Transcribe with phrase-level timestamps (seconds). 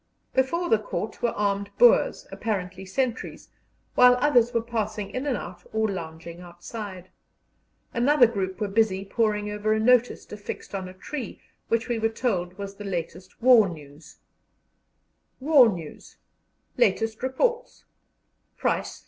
[0.33, 3.49] Before the court were armed Boers, apparently sentries,
[3.95, 7.11] whilst others were passing in and out or lounging outside.
[7.93, 12.09] Another group were busy poring over a notice affixed on a tree, which we were
[12.09, 14.17] told was the latest war news:
[15.39, 16.17] WAR NEWS
[16.77, 17.85] LATEST REPORTS
[18.57, 18.99] _Price 3d.